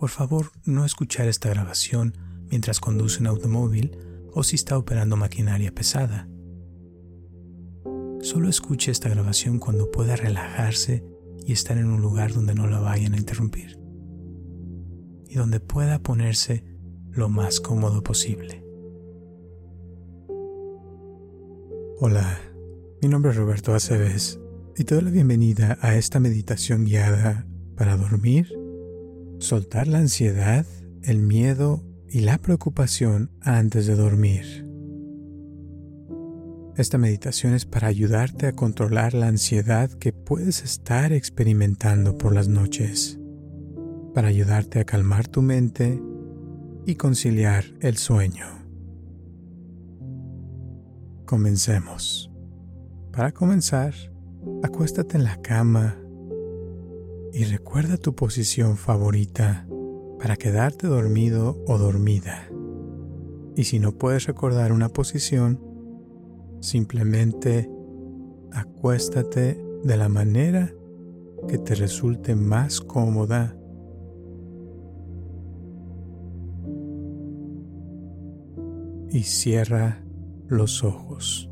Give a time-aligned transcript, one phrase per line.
[0.00, 2.16] por favor no escuchar esta grabación
[2.50, 3.98] mientras conduce un automóvil
[4.32, 6.26] o si está operando maquinaria pesada.
[8.22, 11.04] Solo escuche esta grabación cuando pueda relajarse
[11.44, 13.78] y estar en un lugar donde no la vayan a interrumpir
[15.28, 16.64] y donde pueda ponerse
[17.10, 18.64] lo más cómodo posible.
[21.98, 22.38] Hola,
[23.02, 24.40] mi nombre es Roberto Aceves
[24.78, 27.46] y te doy la bienvenida a esta meditación guiada
[27.76, 28.59] para dormir
[29.40, 30.66] soltar la ansiedad,
[31.02, 34.66] el miedo y la preocupación antes de dormir.
[36.76, 42.48] Esta meditación es para ayudarte a controlar la ansiedad que puedes estar experimentando por las
[42.48, 43.18] noches,
[44.14, 46.00] para ayudarte a calmar tu mente
[46.86, 48.46] y conciliar el sueño.
[51.26, 52.30] Comencemos.
[53.12, 53.94] Para comenzar,
[54.62, 55.96] acuéstate en la cama
[57.32, 59.66] y recuerda tu posición favorita
[60.18, 62.48] para quedarte dormido o dormida.
[63.56, 65.60] Y si no puedes recordar una posición,
[66.60, 67.70] simplemente
[68.52, 70.72] acuéstate de la manera
[71.48, 73.56] que te resulte más cómoda
[79.10, 80.04] y cierra
[80.48, 81.49] los ojos.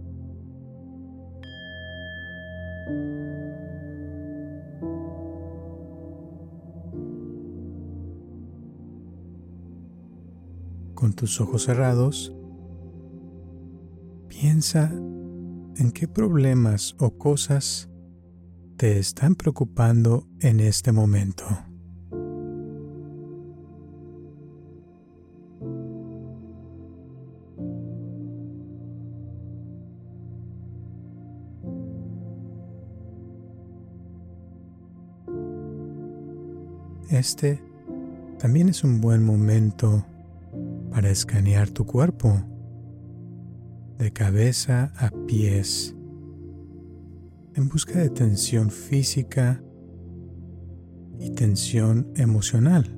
[10.98, 12.34] Con tus ojos cerrados,
[14.26, 17.88] piensa en qué problemas o cosas
[18.76, 21.44] te están preocupando en este momento.
[37.08, 37.62] Este
[38.40, 40.04] también es un buen momento
[40.90, 42.42] para escanear tu cuerpo
[43.98, 45.94] de cabeza a pies
[47.54, 49.60] en busca de tensión física
[51.18, 52.94] y tensión emocional.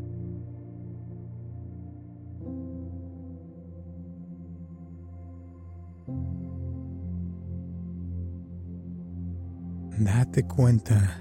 [9.98, 11.20] Date cuenta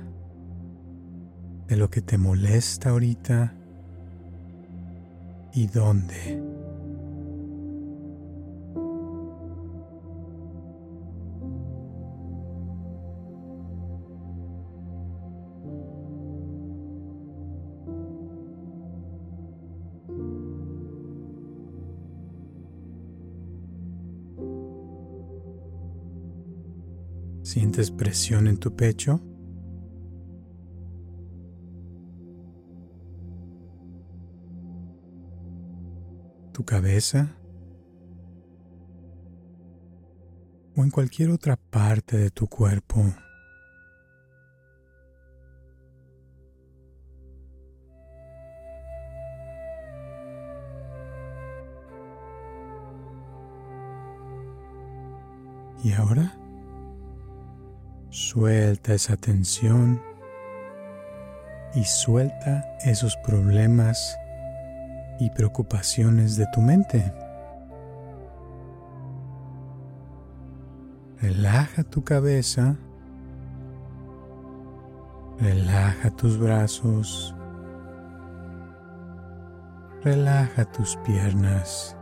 [1.67, 3.53] de lo que te molesta ahorita
[5.53, 6.48] y dónde.
[27.49, 29.19] ¿Sientes presión en tu pecho?
[36.53, 37.35] ¿Tu cabeza?
[40.75, 43.03] ¿O en cualquier otra parte de tu cuerpo?
[55.83, 56.28] ¿Y ahora?
[58.39, 60.01] Suelta esa tensión
[61.73, 64.17] y suelta esos problemas
[65.19, 67.13] y preocupaciones de tu mente.
[71.21, 72.77] Relaja tu cabeza,
[75.41, 77.35] relaja tus brazos,
[80.01, 81.93] relaja tus piernas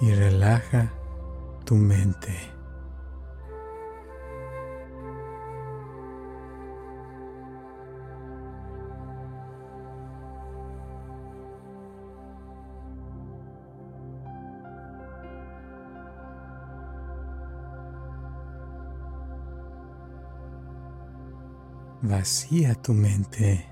[0.00, 0.92] y relaja
[1.64, 2.61] tu mente.
[22.12, 23.71] Vacía tu mente.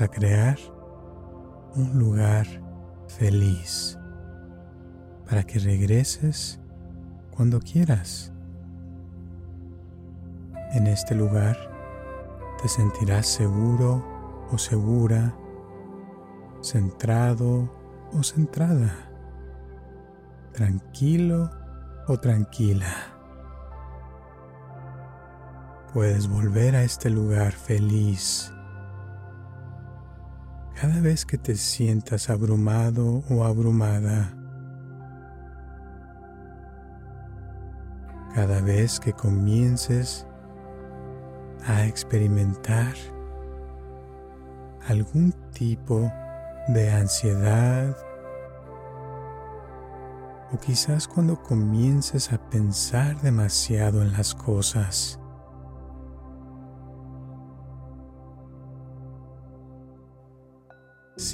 [0.00, 0.58] A crear
[1.76, 2.46] un lugar
[3.06, 3.96] feliz
[5.28, 6.60] para que regreses
[7.30, 8.32] cuando quieras.
[10.72, 11.56] En este lugar
[12.60, 14.04] te sentirás seguro
[14.50, 15.36] o segura,
[16.60, 17.70] centrado
[18.12, 18.92] o centrada,
[20.52, 21.50] tranquilo
[22.08, 22.92] o tranquila.
[25.92, 28.52] Puedes volver a este lugar feliz
[31.04, 34.34] vez que te sientas abrumado o abrumada.
[38.34, 40.26] Cada vez que comiences
[41.66, 42.94] a experimentar
[44.88, 46.10] algún tipo
[46.68, 47.94] de ansiedad
[50.52, 55.20] o quizás cuando comiences a pensar demasiado en las cosas.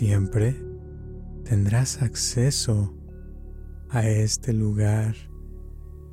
[0.00, 0.56] Siempre
[1.44, 2.94] tendrás acceso
[3.90, 5.14] a este lugar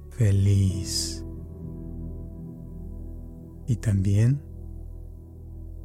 [0.10, 1.24] feliz.
[3.66, 4.42] Y también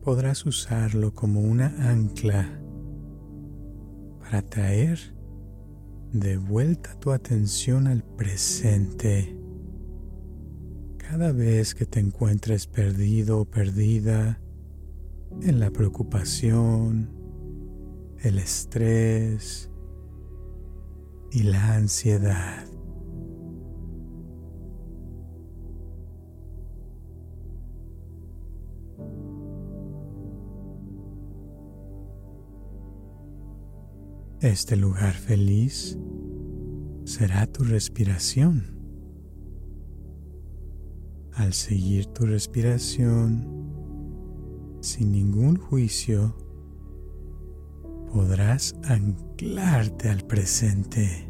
[0.02, 2.60] podrás usarlo como una ancla
[4.18, 4.98] para traer
[6.12, 9.38] de vuelta tu atención al presente.
[10.98, 14.40] Cada vez que te encuentres perdido o perdida
[15.40, 17.21] en la preocupación,
[18.22, 19.68] el estrés
[21.32, 22.66] y la ansiedad.
[34.40, 35.98] Este lugar feliz
[37.04, 38.78] será tu respiración.
[41.32, 43.48] Al seguir tu respiración
[44.80, 46.36] sin ningún juicio,
[48.12, 51.28] podrás anclarte al presente.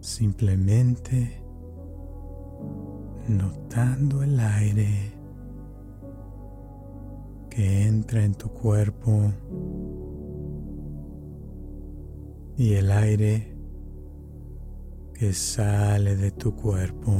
[0.00, 1.42] Simplemente
[3.28, 5.12] notando el aire
[7.50, 9.32] que entra en tu cuerpo
[12.56, 13.56] y el aire
[15.14, 17.12] que sale de tu cuerpo.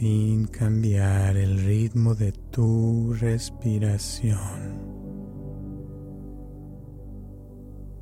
[0.00, 4.80] Sin cambiar el ritmo de tu respiración,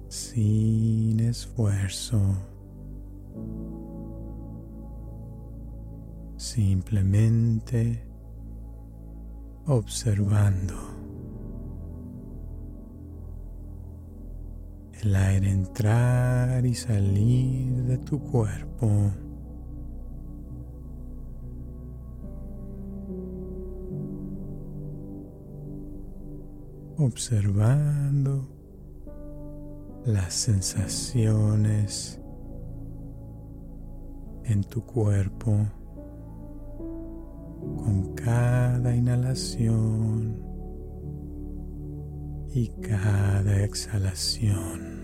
[0.06, 2.20] sin esfuerzo,
[6.36, 8.06] simplemente
[9.66, 10.74] observando
[15.02, 19.10] el aire entrar y salir de tu cuerpo.
[26.98, 28.48] Observando
[30.04, 32.20] las sensaciones
[34.44, 35.56] en tu cuerpo
[37.76, 40.42] con cada inhalación
[42.52, 44.97] y cada exhalación.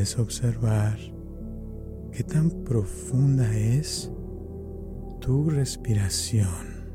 [0.00, 0.98] Puedes observar
[2.10, 4.10] qué tan profunda es
[5.20, 6.88] tu respiración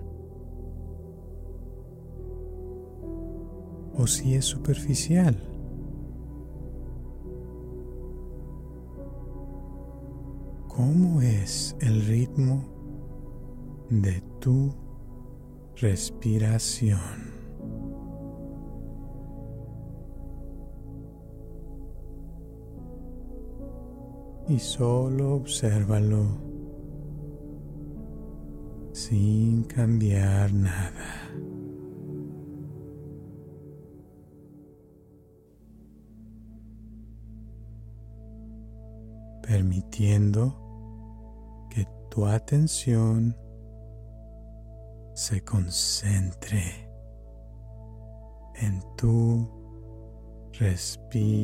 [3.94, 5.38] o si es superficial.
[10.68, 12.66] ¿Cómo es el ritmo
[13.92, 14.74] de tu
[15.76, 17.35] respiración?
[24.48, 26.26] Y solo obsérvalo
[28.94, 31.26] sin cambiar nada.
[39.46, 40.56] permitiendo
[41.70, 43.38] que tu atención
[45.14, 46.90] se concentre
[48.56, 49.48] en tu
[50.60, 51.36] respiración.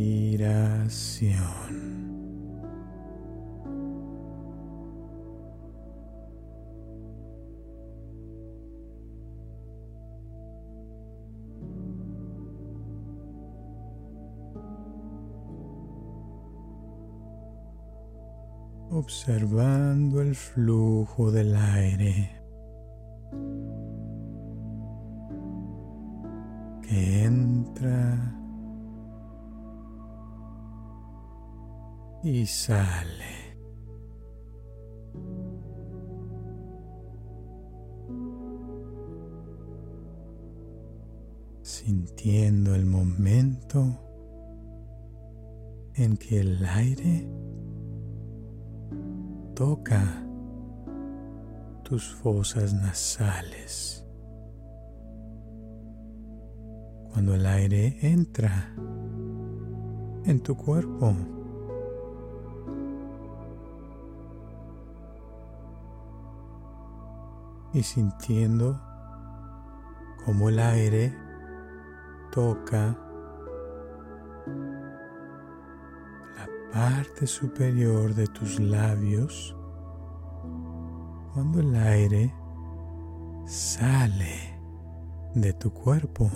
[19.02, 22.40] Observando el flujo del aire
[26.84, 28.38] que entra
[32.24, 33.42] y sale.
[41.64, 43.98] sintiendo el momento
[45.96, 47.28] en que el aire
[49.62, 50.02] toca
[51.84, 54.04] tus fosas nasales.
[57.12, 58.74] Cuando el aire entra
[60.26, 61.14] en tu cuerpo.
[67.76, 68.82] Y sintiendo
[70.26, 71.16] como el aire
[72.32, 72.98] toca
[76.72, 79.56] parte superior de tus labios
[81.34, 82.34] cuando el aire
[83.46, 84.58] sale
[85.36, 86.30] de tu cuerpo.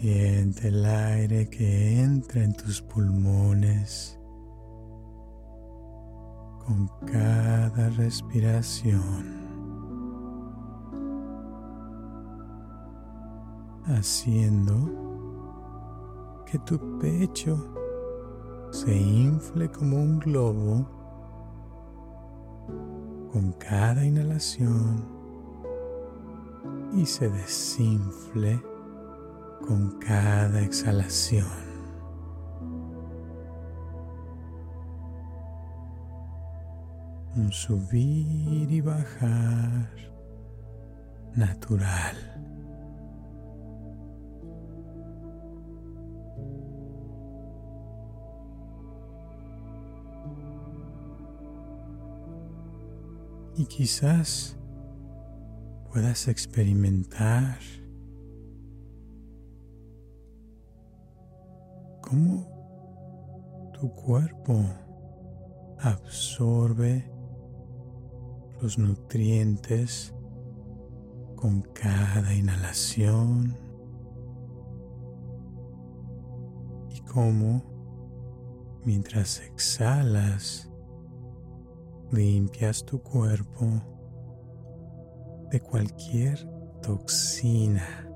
[0.00, 4.16] Siente el aire que entra en tus pulmones.
[6.64, 9.24] Con cada respiración,
[13.86, 14.76] haciendo
[16.46, 17.58] que tu pecho
[18.70, 20.88] se infle como un globo.
[23.32, 25.04] Con cada inhalación.
[26.94, 28.62] Y se desinfle
[29.68, 31.44] con cada exhalación.
[37.36, 39.90] Un subir y bajar
[41.34, 42.16] natural.
[53.54, 54.56] Y quizás
[55.92, 57.58] puedas experimentar
[62.08, 64.64] cómo tu cuerpo
[65.78, 67.04] absorbe
[68.62, 70.14] los nutrientes
[71.36, 73.54] con cada inhalación
[76.88, 77.62] y cómo
[78.84, 80.70] mientras exhalas
[82.10, 83.66] limpias tu cuerpo
[85.50, 86.48] de cualquier
[86.80, 88.07] toxina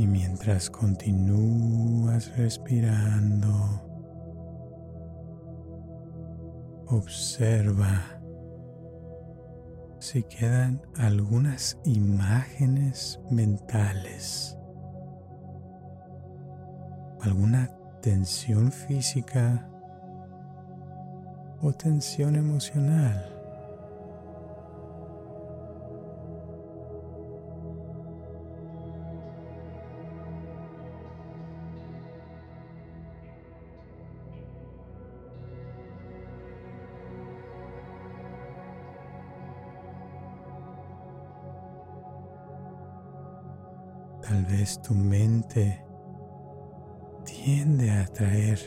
[0.00, 3.52] Y mientras continúas respirando,
[6.86, 8.02] observa
[9.98, 14.56] si quedan algunas imágenes mentales,
[17.20, 17.68] alguna
[18.00, 19.68] tensión física
[21.60, 23.39] o tensión emocional.
[44.78, 45.84] Tu mente
[47.24, 48.58] tiende a atraer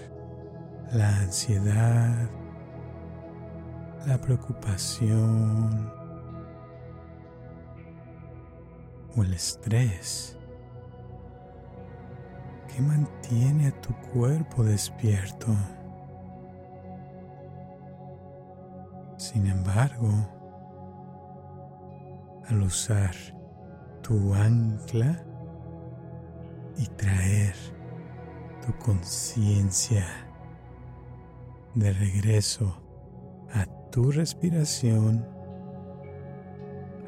[0.91, 2.29] la ansiedad,
[4.05, 5.91] la preocupación
[9.15, 10.37] o el estrés
[12.67, 15.55] que mantiene a tu cuerpo despierto.
[19.17, 20.11] Sin embargo,
[22.49, 23.15] al usar
[24.01, 25.23] tu ancla,
[26.77, 27.55] y traer
[28.65, 30.05] tu conciencia
[31.75, 32.75] de regreso
[33.53, 35.25] a tu respiración,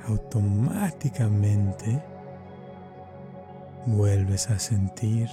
[0.07, 2.03] automáticamente
[3.87, 5.29] vuelves a sentir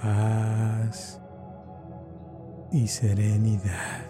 [0.00, 1.20] paz
[2.70, 4.05] y serenidad.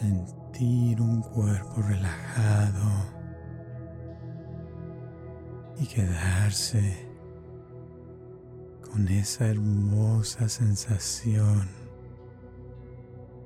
[0.00, 2.88] Sentir un cuerpo relajado
[5.78, 7.08] y quedarse
[8.90, 11.68] con esa hermosa sensación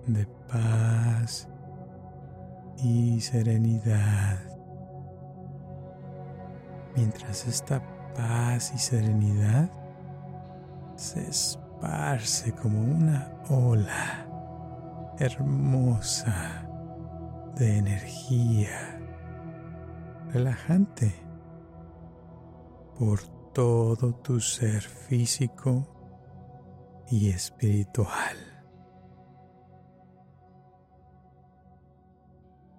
[0.07, 1.49] de paz
[2.79, 4.41] y serenidad.
[6.97, 7.83] Mientras esta
[8.15, 9.71] paz y serenidad
[10.97, 14.32] se esparce como una ola
[15.25, 16.69] hermosa
[17.55, 19.01] de energía
[20.33, 21.15] relajante
[22.99, 23.21] por
[23.53, 25.87] todo tu ser físico
[27.09, 28.37] y espiritual.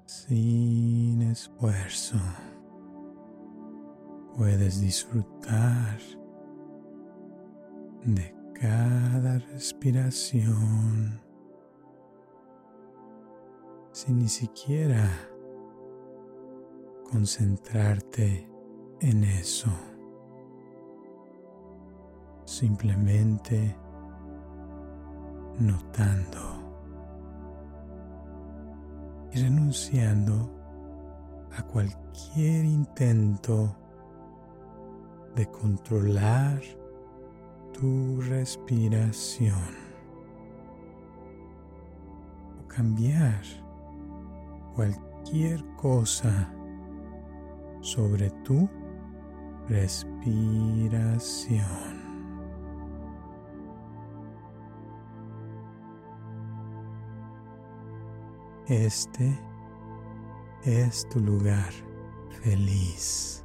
[0.06, 2.18] Sin esfuerzo
[4.36, 5.98] puedes disfrutar
[8.04, 11.23] de cada respiración
[14.06, 15.10] sin ni siquiera
[17.10, 18.50] concentrarte
[19.00, 19.70] en eso.
[22.44, 23.74] Simplemente
[25.58, 26.42] notando
[29.32, 30.52] y renunciando
[31.58, 33.74] a cualquier intento
[35.34, 36.62] de controlar
[37.72, 39.78] tu respiración
[42.60, 43.63] o cambiar
[44.76, 46.54] cualquier cosa
[47.82, 48.70] sobre tu
[49.70, 52.04] respiración.
[58.68, 59.40] Este
[60.64, 61.72] es tu lugar
[62.42, 63.44] feliz.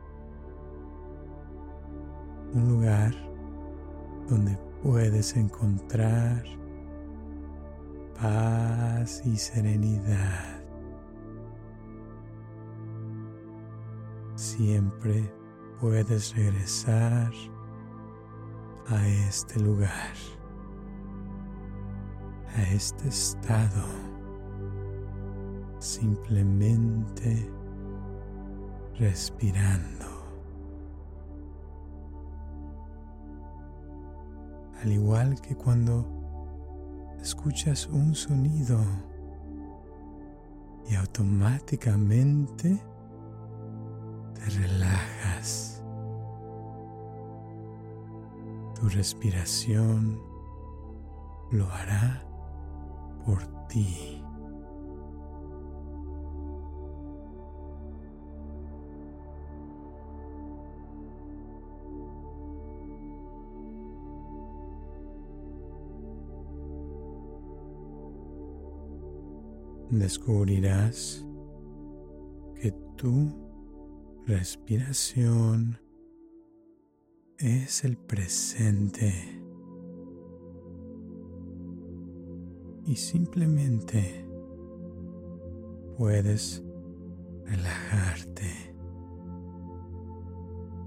[2.54, 3.12] Un lugar
[4.28, 6.44] donde puedes encontrar
[8.14, 10.57] paz y serenidad.
[14.58, 15.32] Siempre
[15.80, 17.30] puedes regresar
[18.88, 20.14] a este lugar,
[22.56, 23.84] a este estado
[25.78, 27.48] simplemente
[28.98, 30.06] respirando.
[34.82, 36.04] Al igual que cuando
[37.20, 38.80] escuchas un sonido
[40.90, 42.87] y automáticamente
[44.48, 45.82] relajas.
[48.74, 50.20] Tu respiración
[51.50, 52.22] lo hará
[53.24, 54.22] por ti.
[69.90, 71.24] descubrirás
[72.60, 73.47] que tu
[74.28, 75.80] respiración
[77.38, 79.40] es el presente.
[82.84, 84.28] Y simplemente
[85.96, 86.62] puedes
[87.46, 88.74] relajarte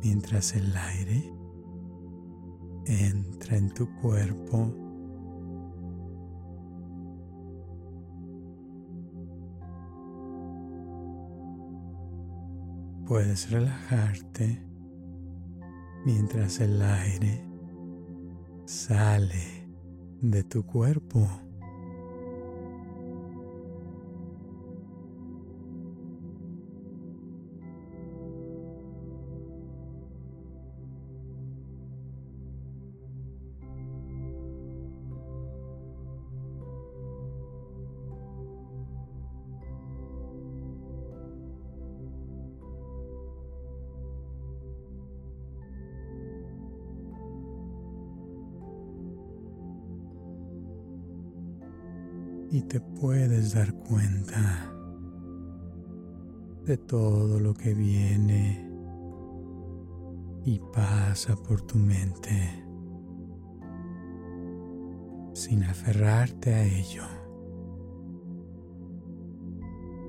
[0.03, 1.33] mientras el aire
[2.85, 4.80] entra en tu cuerpo
[13.11, 14.63] puedes relajarte
[16.05, 17.43] mientras el aire
[18.65, 19.67] sale
[20.21, 21.29] de tu cuerpo.
[52.71, 54.73] Te puedes dar cuenta
[56.63, 58.65] de todo lo que viene
[60.45, 62.63] y pasa por tu mente
[65.33, 67.03] sin aferrarte a ello,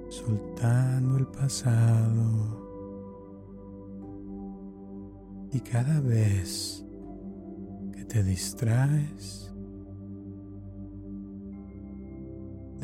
[0.09, 2.61] soltando el pasado.
[5.51, 6.87] Y cada vez
[7.93, 9.52] que te distraes,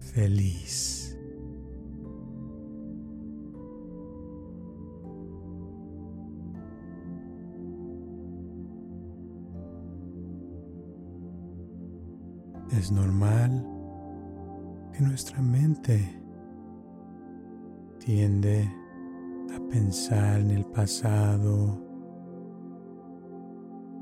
[0.00, 1.16] feliz.
[12.72, 13.64] Es normal
[14.92, 16.20] que nuestra mente
[18.00, 18.68] tiende
[19.74, 21.76] pensar en el pasado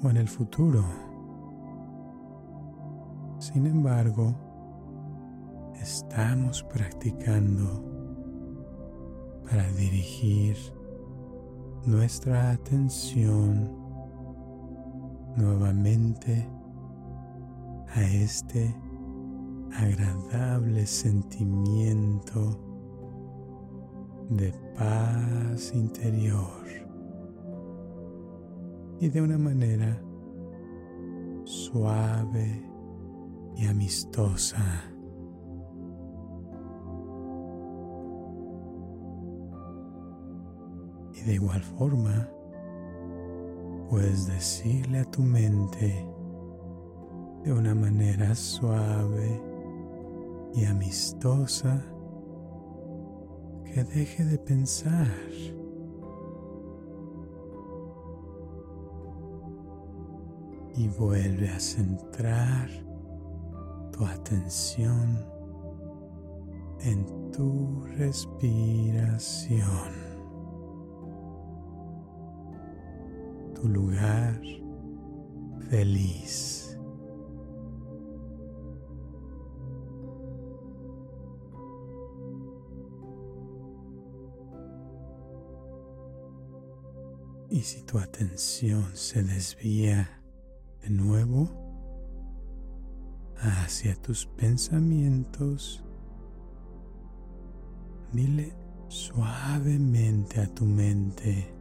[0.02, 0.84] o en el futuro.
[3.38, 4.34] Sin embargo,
[5.80, 7.82] estamos practicando
[9.48, 10.58] para dirigir
[11.86, 13.74] nuestra atención
[15.36, 16.46] nuevamente
[17.94, 18.76] a este
[19.72, 22.71] agradable sentimiento
[24.36, 26.62] de paz interior
[29.00, 30.00] y de una manera
[31.44, 32.64] suave
[33.56, 34.64] y amistosa.
[41.14, 42.28] Y de igual forma,
[43.90, 46.08] puedes decirle a tu mente
[47.44, 49.42] de una manera suave
[50.54, 51.91] y amistosa
[53.72, 55.08] que deje de pensar.
[60.74, 62.68] Y vuelve a centrar
[63.92, 65.24] tu atención
[66.80, 69.92] en tu respiración.
[73.54, 74.40] Tu lugar
[75.70, 76.61] feliz.
[87.52, 90.08] Y si tu atención se desvía
[90.80, 91.50] de nuevo
[93.36, 95.84] hacia tus pensamientos,
[98.10, 98.54] dile
[98.88, 101.54] suavemente a tu mente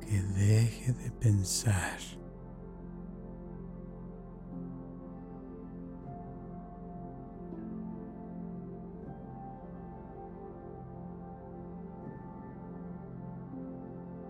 [0.00, 1.98] que deje de pensar.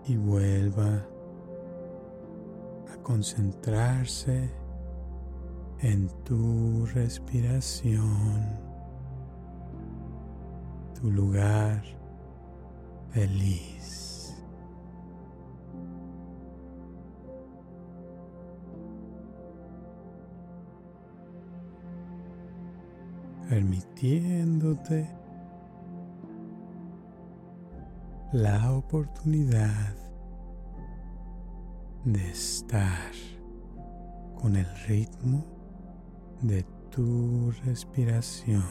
[0.07, 1.05] Y vuelva
[2.93, 4.49] a concentrarse
[5.79, 8.45] en tu respiración,
[10.99, 11.83] tu lugar
[13.11, 13.97] feliz.
[23.49, 25.09] permitiéndote
[28.33, 29.95] la oportunidad
[32.03, 33.11] de estar
[34.35, 35.45] con el ritmo
[36.41, 38.63] de tu respiración.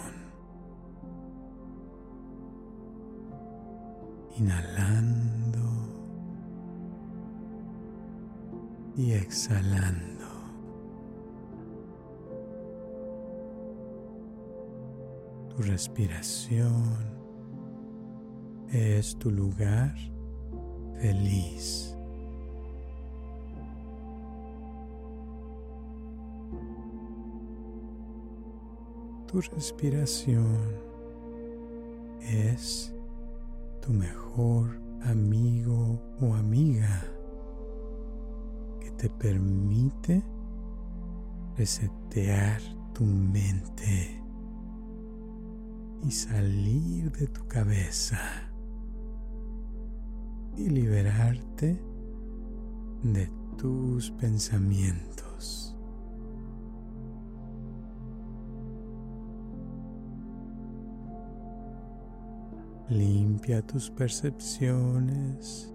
[4.36, 5.60] Inhalando
[8.94, 10.26] y exhalando.
[15.48, 17.15] Tu respiración
[18.76, 19.94] es tu lugar
[21.00, 21.96] feliz.
[29.26, 30.58] Tu respiración
[32.20, 32.94] es
[33.80, 37.02] tu mejor amigo o amiga
[38.80, 40.22] que te permite
[41.56, 42.60] resetear
[42.92, 44.22] tu mente
[46.02, 48.45] y salir de tu cabeza
[50.56, 51.78] y liberarte
[53.02, 55.76] de tus pensamientos.
[62.88, 65.72] Limpia tus percepciones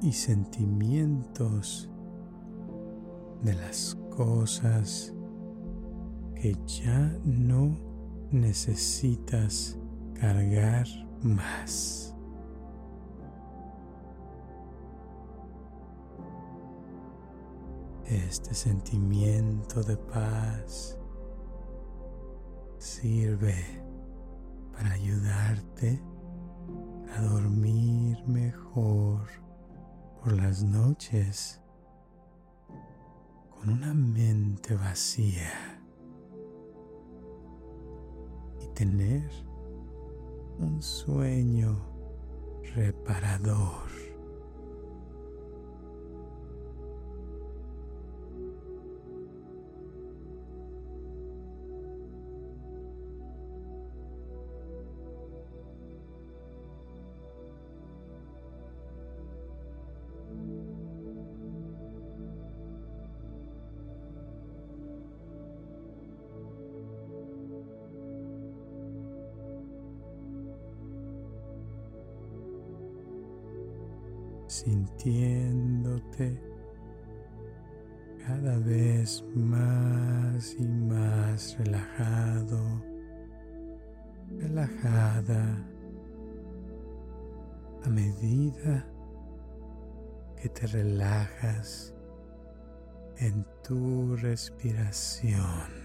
[0.00, 1.90] y sentimientos
[3.42, 5.12] de las cosas
[6.34, 7.76] que ya no
[8.30, 9.78] necesitas
[10.14, 10.86] cargar
[11.22, 12.01] más.
[18.06, 20.98] Este sentimiento de paz
[22.78, 23.54] sirve
[24.72, 26.02] para ayudarte
[27.16, 29.20] a dormir mejor
[30.20, 31.60] por las noches
[33.50, 35.80] con una mente vacía
[38.60, 39.30] y tener
[40.58, 41.76] un sueño
[42.74, 44.01] reparador.
[93.18, 95.82] En tu respiración.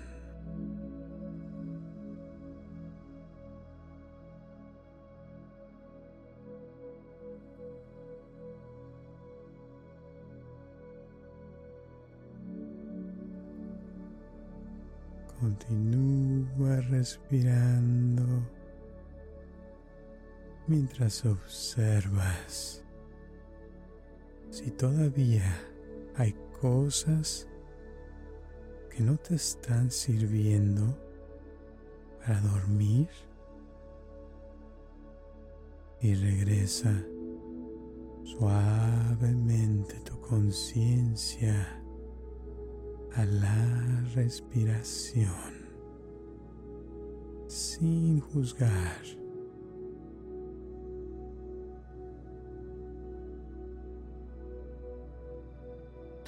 [15.39, 18.23] Continúa respirando
[20.67, 22.83] mientras observas
[24.49, 25.59] si todavía
[26.15, 27.47] hay cosas
[28.89, 30.97] que no te están sirviendo
[32.19, 33.09] para dormir
[36.01, 37.03] y regresa
[38.23, 41.81] suavemente tu conciencia
[43.13, 45.67] a la respiración
[47.47, 49.16] sin juzgar.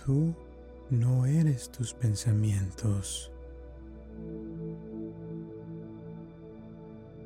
[0.09, 0.33] Tú
[0.89, 3.31] no eres tus pensamientos.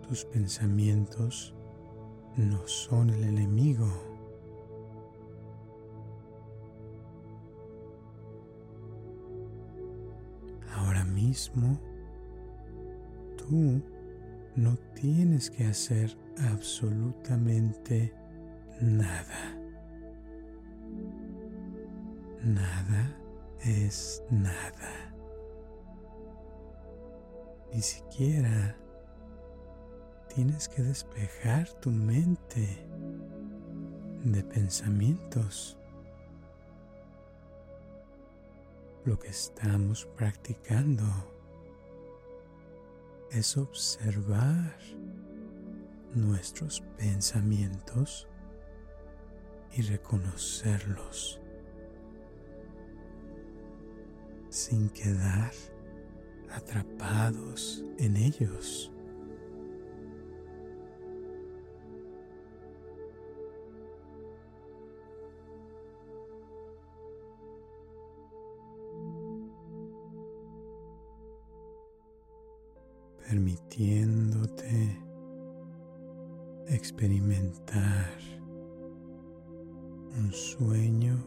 [0.05, 1.55] Tus pensamientos
[2.35, 3.87] no son el enemigo.
[10.75, 11.79] Ahora mismo,
[13.37, 13.81] tú
[14.57, 16.17] no tienes que hacer
[16.51, 18.13] absolutamente
[18.81, 19.62] nada.
[22.43, 23.17] Nada
[23.61, 25.15] es nada.
[27.71, 28.75] Ni siquiera
[30.27, 32.85] tienes que despejar tu mente
[34.25, 35.77] de pensamientos.
[39.05, 41.05] Lo que estamos practicando
[43.31, 44.77] es observar
[46.13, 48.27] nuestros pensamientos
[49.71, 51.39] y reconocerlos
[54.53, 55.51] sin quedar
[56.51, 58.91] atrapados en ellos.
[73.27, 75.01] permitiéndote
[76.67, 78.19] experimentar
[80.15, 81.17] un sueño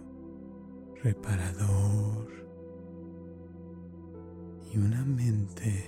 [1.02, 2.45] reparador
[4.72, 5.84] y una mente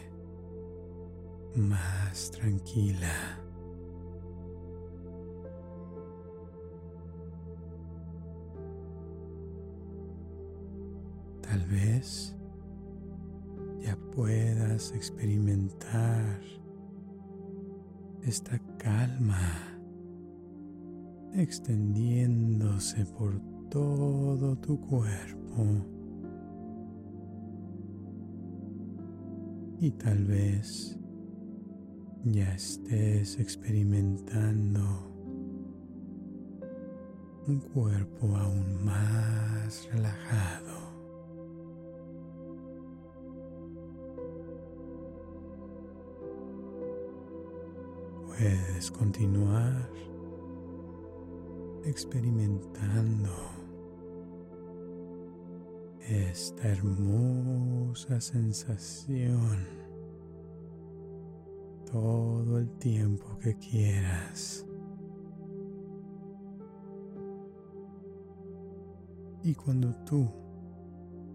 [1.55, 3.41] más tranquila.
[11.43, 12.37] Tal vez
[13.81, 16.41] ya puedas experimentar
[18.23, 19.79] esta calma
[21.35, 25.98] extendiéndose por todo tu cuerpo.
[29.81, 30.99] Y tal vez
[32.25, 34.81] ya estés experimentando
[37.47, 40.79] un cuerpo aún más relajado.
[48.27, 49.89] Puedes continuar
[51.85, 53.58] experimentando
[56.09, 59.59] esta hermosa sensación
[61.91, 64.67] todo el tiempo que quieras.
[69.43, 70.27] Y cuando tú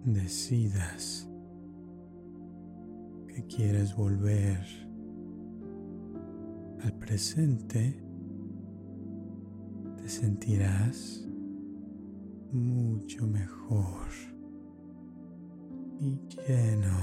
[0.06, 1.30] decidas
[3.28, 4.60] que quieres volver
[6.84, 8.04] al presente,
[9.98, 11.28] te sentirás
[12.52, 14.33] mucho mejor
[16.04, 16.98] y lleno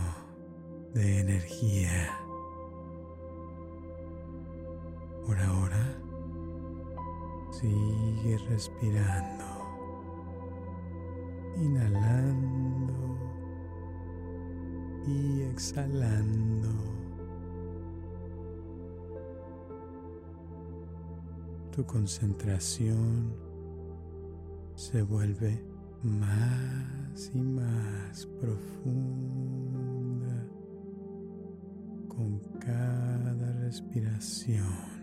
[0.93, 2.11] de energía.
[5.27, 5.97] Por ahora,
[7.51, 9.45] sigue respirando,
[11.57, 13.19] inhalando
[15.07, 16.69] y exhalando.
[21.71, 23.33] tu concentración
[24.75, 25.70] se vuelve
[26.03, 29.31] más y más profunda
[32.09, 35.01] con cada respiración.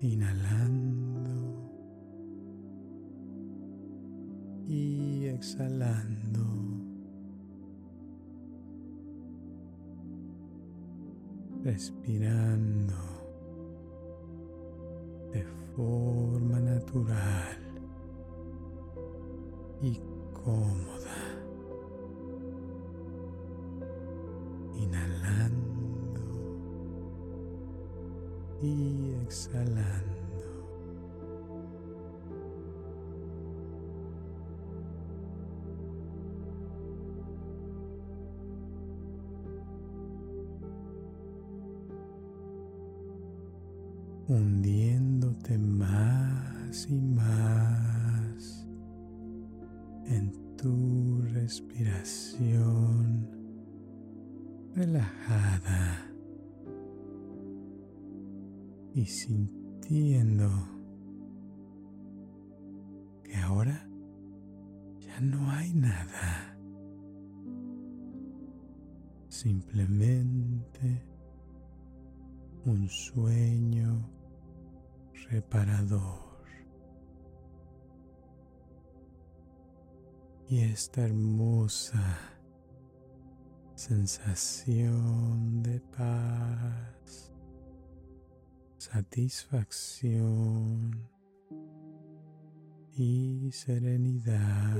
[0.00, 1.70] Inhalando
[4.66, 6.46] y exhalando.
[11.62, 13.19] Respirando
[15.80, 17.56] forma natural
[19.80, 19.98] y
[20.34, 20.99] cómoda.
[80.80, 82.02] Esta hermosa
[83.74, 87.30] sensación de paz,
[88.78, 91.06] satisfacción
[92.96, 94.78] y serenidad.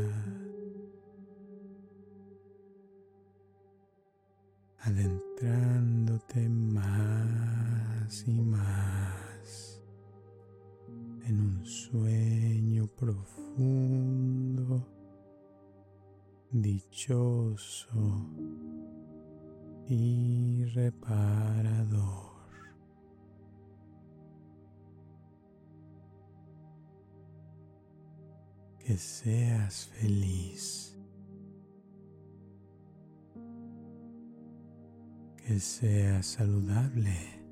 [4.78, 9.82] Adentrándote más y más
[11.26, 14.99] en un sueño profundo,
[16.50, 18.28] dichoso
[19.86, 22.30] y reparador.
[28.78, 30.90] Que seas feliz.
[35.50, 37.42] que sea saludable,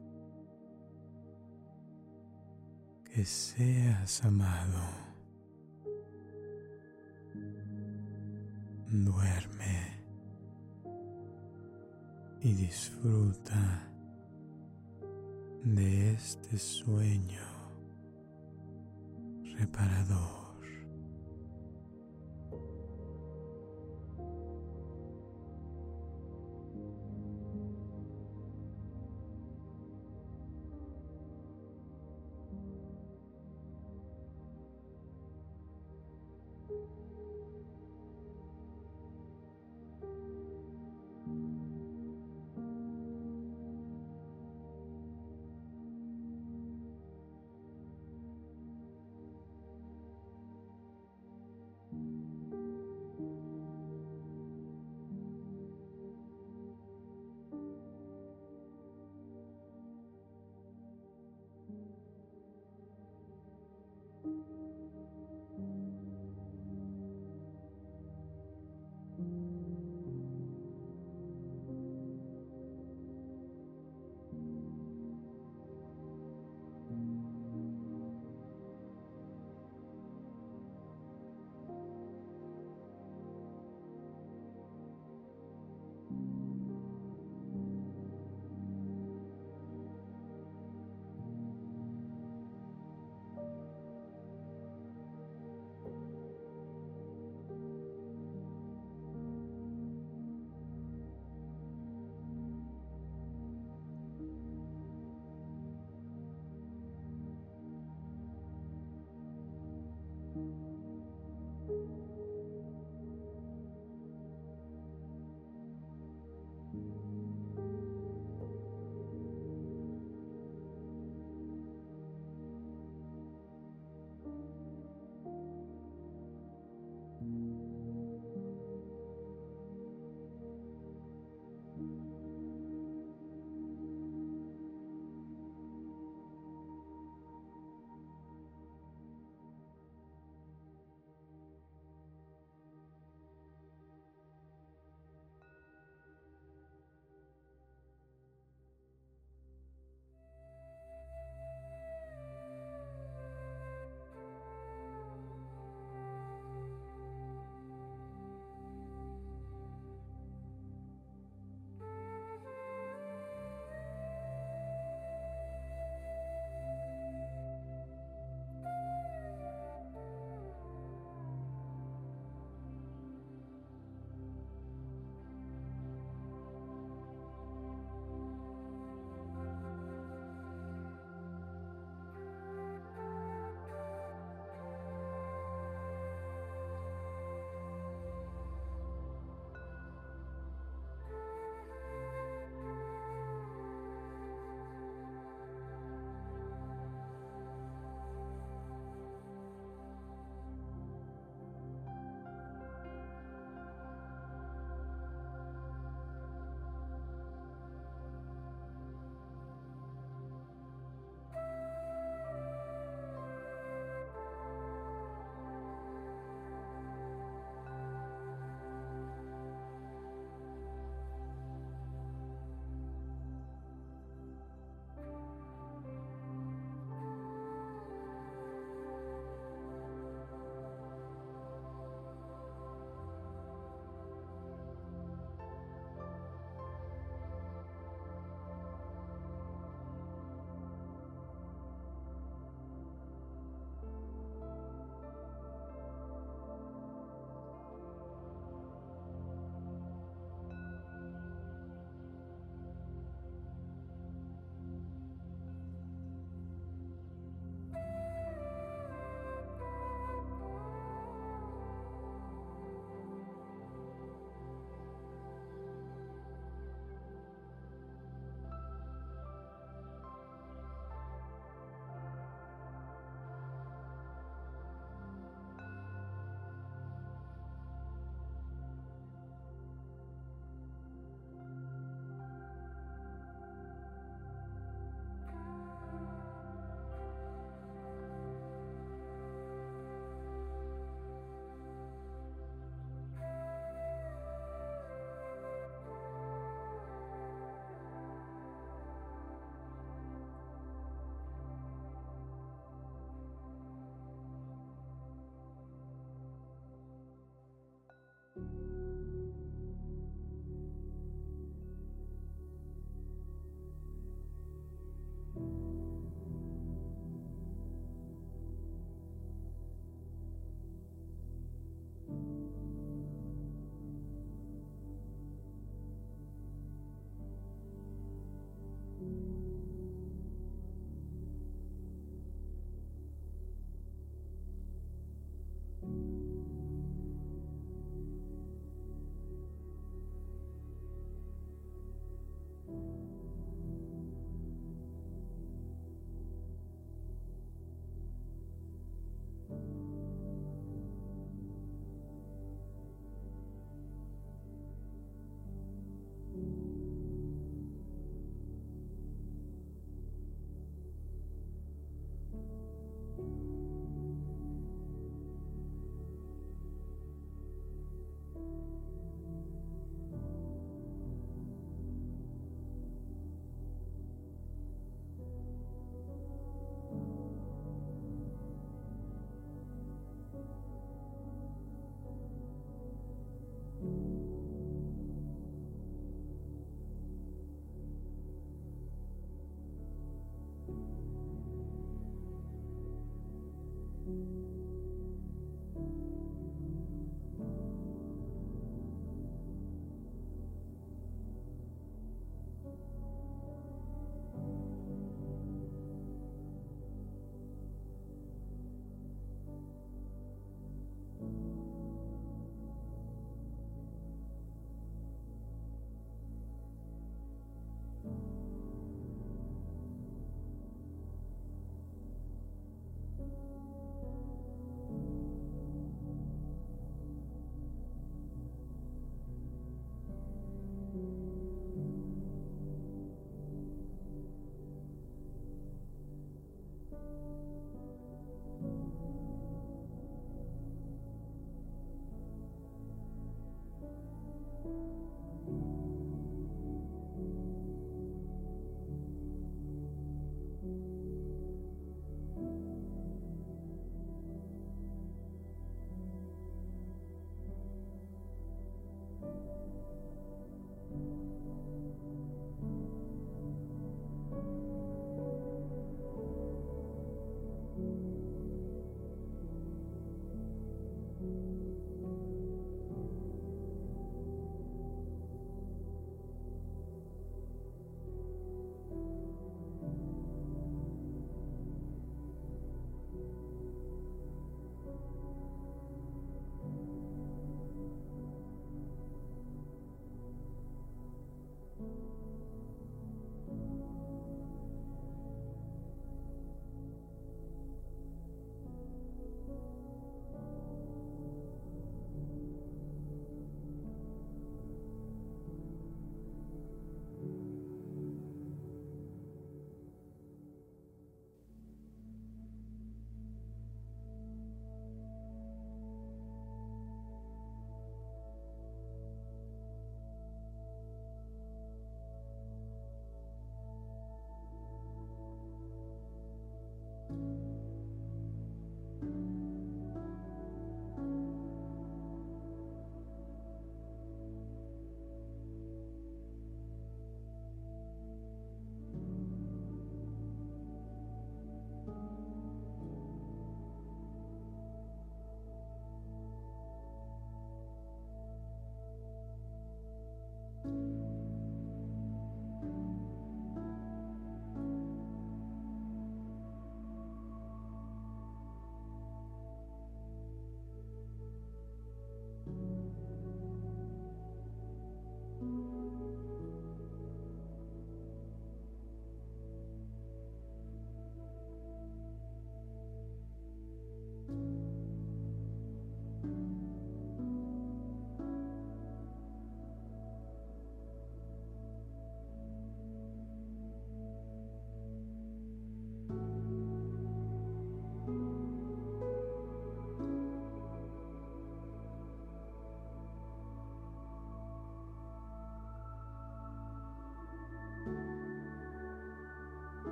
[3.04, 5.08] que seas amado.
[8.90, 9.98] Duerme
[12.40, 13.86] y disfruta
[15.62, 17.42] de este sueño
[19.58, 20.37] reparador.